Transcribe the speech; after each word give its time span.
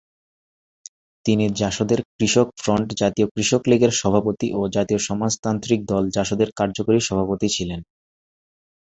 তিনি 1.25 1.45
জাসদের 1.59 1.99
কৃষক 2.11 2.47
ফ্রন্ট 2.57 2.87
জাতীয় 3.01 3.27
কৃষক 3.33 3.61
লীগের 3.69 3.93
সভাপতি 3.95 4.47
ও 4.53 4.71
জাতীয় 4.75 4.99
সমাজতান্ত্রিক 5.07 5.79
দল 5.85 6.03
জাসদের 6.15 6.49
কার্যকরী 6.59 6.99
সভাপতি 7.01 7.47
ছিলেন। 7.55 7.79